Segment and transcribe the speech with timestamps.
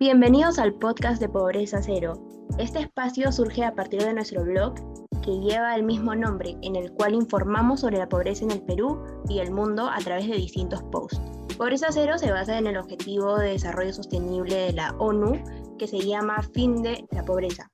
[0.00, 2.14] Bienvenidos al podcast de Pobreza Cero.
[2.58, 4.74] Este espacio surge a partir de nuestro blog
[5.22, 9.00] que lleva el mismo nombre, en el cual informamos sobre la pobreza en el Perú
[9.28, 11.20] y el mundo a través de distintos posts.
[11.56, 15.40] Pobreza Cero se basa en el Objetivo de Desarrollo Sostenible de la ONU,
[15.78, 17.70] que se llama Fin de la Pobreza,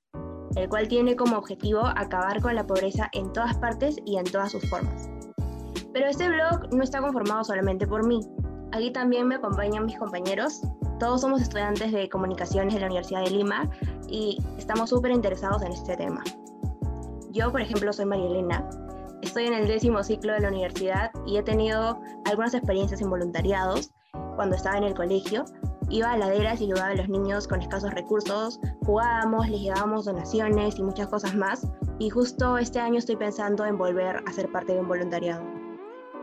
[0.56, 4.52] el cual tiene como objetivo acabar con la pobreza en todas partes y en todas
[4.52, 5.08] sus formas.
[5.94, 8.20] Pero este blog no está conformado solamente por mí.
[8.72, 10.62] Aquí también me acompañan mis compañeros.
[11.00, 13.68] Todos somos estudiantes de comunicaciones de la Universidad de Lima
[14.08, 16.22] y estamos súper interesados en este tema.
[17.30, 18.68] Yo, por ejemplo, soy María Elena.
[19.22, 23.92] Estoy en el décimo ciclo de la universidad y he tenido algunas experiencias en voluntariados
[24.36, 25.44] cuando estaba en el colegio.
[25.88, 30.78] Iba a laderas y ayudaba a los niños con escasos recursos, jugábamos, les llevábamos donaciones
[30.78, 31.66] y muchas cosas más.
[31.98, 35.59] Y justo este año estoy pensando en volver a ser parte de un voluntariado.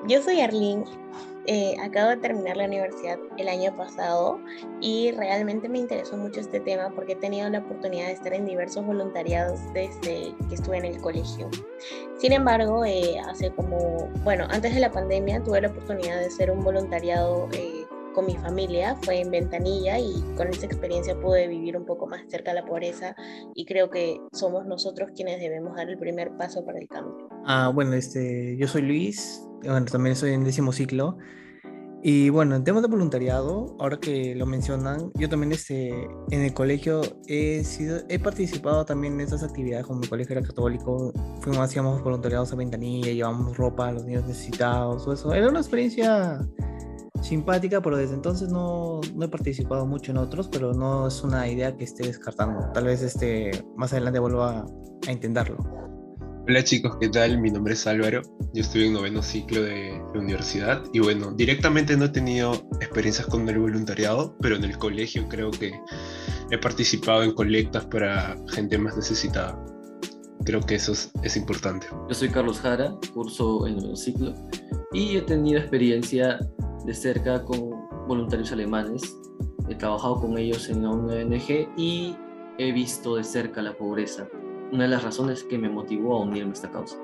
[0.06, 0.86] Yo soy Arlene,
[1.48, 4.40] eh, acabo de terminar la universidad el año pasado
[4.80, 8.46] y realmente me interesó mucho este tema porque he tenido la oportunidad de estar en
[8.46, 11.50] diversos voluntariados desde que estuve en el colegio.
[12.18, 16.52] Sin embargo, eh, hace como, bueno, antes de la pandemia tuve la oportunidad de hacer
[16.52, 21.78] un voluntariado eh, con mi familia, fue en Ventanilla y con esa experiencia pude vivir
[21.78, 23.16] un poco más cerca de la pobreza
[23.56, 27.30] y creo que somos nosotros quienes debemos dar el primer paso para el cambio.
[27.50, 31.17] Ah, bueno, este, yo soy Luis, bueno, también estoy en décimo ciclo.
[32.03, 36.53] Y bueno, en temas de voluntariado, ahora que lo mencionan, yo también este, en el
[36.53, 41.62] colegio he, sido, he participado también en esas actividades, como mi colegio era católico, fuimos,
[41.62, 45.34] hacíamos voluntariados a ventanilla, llevábamos ropa a los niños necesitados, todo eso.
[45.34, 46.40] Era una experiencia
[47.22, 51.48] simpática, pero desde entonces no, no, he participado mucho en otros, pero no es una
[51.48, 52.72] idea que esté descartando.
[52.73, 54.66] Tal vez este, más adelante vuelva
[55.08, 55.97] a intentarlo.
[56.50, 57.42] Hola chicos, ¿qué tal?
[57.42, 58.22] Mi nombre es Álvaro,
[58.53, 63.28] yo estoy en noveno ciclo de la universidad y bueno, directamente no he tenido experiencias
[63.28, 65.73] con el voluntariado, pero en el colegio creo que
[66.50, 69.62] he participado en colectas para gente más necesitada.
[70.45, 71.88] Creo que eso es, importante.
[72.08, 74.34] Yo soy Carlos Jara, curso el noveno ciclo
[74.94, 76.40] y he tenido experiencia
[76.85, 77.72] de cerca con
[78.08, 79.03] voluntarios alemanes.
[79.68, 82.16] He trabajado con ellos en una ONG y
[82.58, 84.29] he visto de cerca la pobreza
[84.72, 86.97] una de las razones que me motivó a unirme a esta causa.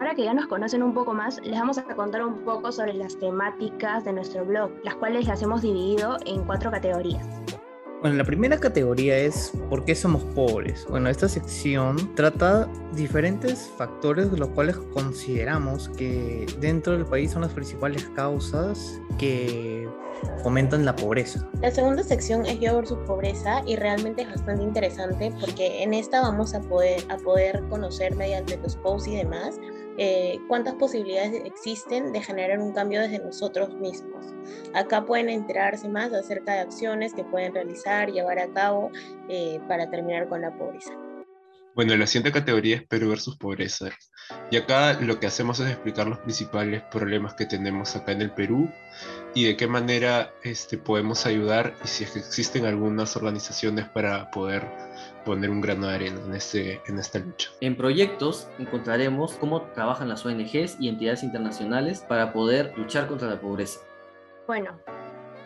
[0.00, 2.94] Ahora que ya nos conocen un poco más, les vamos a contar un poco sobre
[2.94, 7.24] las temáticas de nuestro blog, las cuales las hemos dividido en cuatro categorías.
[8.00, 10.84] Bueno, la primera categoría es ¿por qué somos pobres?
[10.90, 17.42] Bueno, esta sección trata diferentes factores de los cuales consideramos que dentro del país son
[17.42, 19.88] las principales causas que
[20.42, 21.48] fomentan la pobreza.
[21.60, 26.20] La segunda sección es Yo versus Pobreza y realmente es bastante interesante porque en esta
[26.20, 29.58] vamos a poder, a poder conocer mediante los posts y demás
[29.98, 34.26] eh, cuántas posibilidades existen de generar un cambio desde nosotros mismos.
[34.74, 38.90] Acá pueden enterarse más acerca de acciones que pueden realizar, llevar a cabo
[39.28, 40.92] eh, para terminar con la pobreza.
[41.74, 43.88] Bueno, la siguiente categoría es Perú versus pobreza.
[44.50, 48.30] Y acá lo que hacemos es explicar los principales problemas que tenemos acá en el
[48.30, 48.70] Perú
[49.34, 54.68] y de qué manera este, podemos ayudar y si existen algunas organizaciones para poder
[55.24, 57.48] poner un grano de arena en, este, en esta lucha.
[57.62, 63.40] En proyectos encontraremos cómo trabajan las ONGs y entidades internacionales para poder luchar contra la
[63.40, 63.80] pobreza.
[64.46, 64.78] Bueno,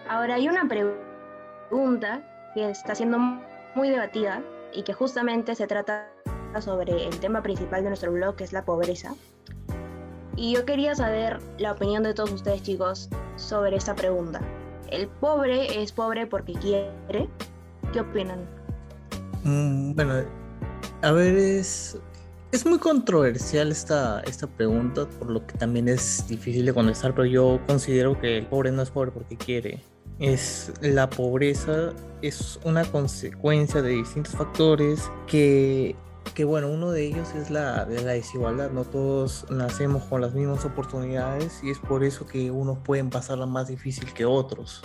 [0.08, 3.18] ahora hay una pregunta que está siendo
[3.76, 4.42] muy debatida
[4.76, 6.12] y que justamente se trata
[6.60, 9.14] sobre el tema principal de nuestro blog, que es la pobreza.
[10.36, 14.40] Y yo quería saber la opinión de todos ustedes, chicos, sobre esta pregunta.
[14.90, 17.28] ¿El pobre es pobre porque quiere?
[17.92, 18.46] ¿Qué opinan?
[19.44, 20.14] Mm, bueno,
[21.02, 21.98] a ver, es,
[22.52, 27.24] es muy controversial esta, esta pregunta, por lo que también es difícil de contestar, pero
[27.24, 29.82] yo considero que el pobre no es pobre porque quiere.
[30.18, 35.94] Es la pobreza es una consecuencia de distintos factores que
[36.34, 40.64] que bueno, uno de ellos es la, la desigualdad, no todos nacemos con las mismas
[40.64, 44.82] oportunidades y es por eso que unos pueden pasarla más difícil que otros.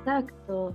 [0.00, 0.72] Exacto,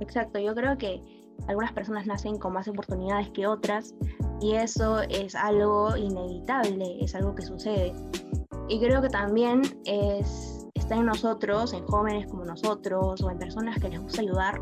[0.00, 1.02] exacto, yo creo que
[1.48, 3.94] algunas personas nacen con más oportunidades que otras
[4.40, 7.92] y eso es algo inevitable, es algo que sucede.
[8.68, 10.47] Y creo que también es,
[10.88, 14.58] está en nosotros, en jóvenes como nosotros o en personas que les gusta ayudar,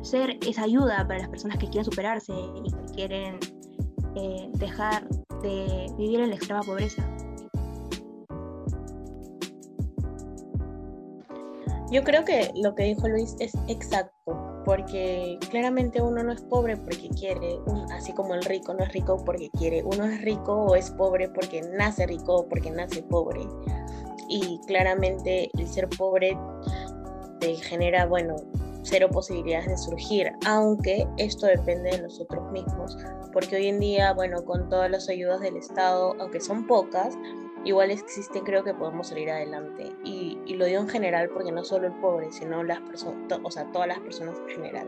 [0.00, 3.40] ser esa ayuda para las personas que quieren superarse y que quieren
[4.14, 5.08] eh, dejar
[5.42, 7.02] de vivir en la extrema pobreza.
[11.90, 16.76] Yo creo que lo que dijo Luis es exacto, porque claramente uno no es pobre
[16.76, 17.58] porque quiere,
[17.92, 21.28] así como el rico no es rico porque quiere, uno es rico o es pobre
[21.28, 23.40] porque nace rico o porque nace pobre.
[24.28, 26.36] Y claramente el ser pobre
[27.40, 28.36] te genera, bueno,
[28.82, 32.96] cero posibilidades de surgir, aunque esto depende de nosotros mismos,
[33.32, 37.14] porque hoy en día, bueno, con todas las ayudas del Estado, aunque son pocas,
[37.64, 39.92] igual existen, creo que podemos salir adelante.
[40.04, 43.50] Y, y lo digo en general porque no solo el pobre, sino las personas, o
[43.50, 44.86] sea, todas las personas en general.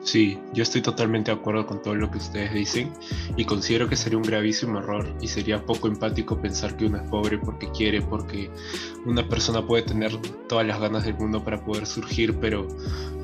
[0.00, 2.92] Sí, yo estoy totalmente de acuerdo con todo lo que ustedes dicen
[3.36, 7.10] y considero que sería un gravísimo error y sería poco empático pensar que uno es
[7.10, 8.50] pobre porque quiere, porque
[9.06, 10.16] una persona puede tener
[10.48, 12.68] todas las ganas del mundo para poder surgir, pero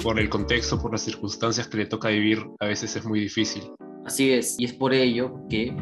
[0.03, 3.63] por el contexto, por las circunstancias que le toca vivir, a veces es muy difícil.
[4.05, 5.75] Así es, y es por ello que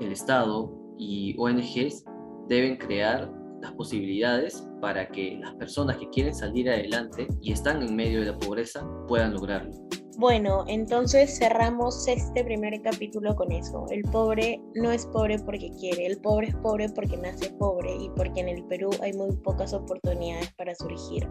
[0.00, 2.04] el Estado y ONGs
[2.48, 3.30] deben crear
[3.62, 8.26] las posibilidades para que las personas que quieren salir adelante y están en medio de
[8.26, 9.72] la pobreza puedan lograrlo.
[10.18, 13.84] Bueno, entonces cerramos este primer capítulo con eso.
[13.90, 18.08] El pobre no es pobre porque quiere, el pobre es pobre porque nace pobre y
[18.16, 21.28] porque en el Perú hay muy pocas oportunidades para surgir.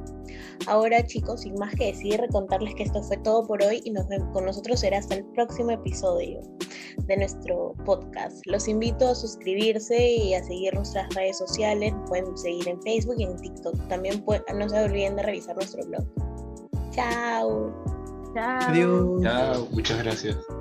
[0.68, 4.08] Ahora chicos, sin más que decir, contarles que esto fue todo por hoy y nos
[4.08, 6.42] vemos con nosotros será hasta el próximo episodio
[7.08, 8.46] de nuestro podcast.
[8.46, 11.92] Los invito a suscribirse y a seguir nuestras redes sociales.
[12.08, 13.88] Pueden seguir en Facebook y en TikTok.
[13.88, 14.24] También
[14.56, 16.06] no se olviden de revisar nuestro blog.
[16.92, 17.95] Chao.
[18.36, 18.70] Chao.
[18.70, 19.22] Adiós.
[19.22, 20.55] Chao, muchas gracias.